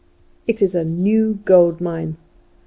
[0.47, 2.17] It is a new gold mine.